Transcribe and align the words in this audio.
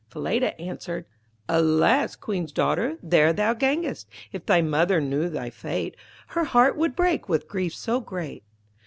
Falada 0.09 0.59
answered: 0.59 1.05
'Alas! 1.47 2.15
Queen's 2.15 2.51
daughter, 2.51 2.97
there 3.03 3.31
thou 3.33 3.53
gangest. 3.53 4.07
If 4.31 4.47
thy 4.47 4.59
mother 4.59 4.99
knew 4.99 5.29
thy 5.29 5.51
fate, 5.51 5.95
Her 6.29 6.45
heart 6.45 6.75
would 6.75 6.95
break 6.95 7.29
with 7.29 7.47
grief 7.47 7.75
so 7.75 7.99
great.' 8.01 8.43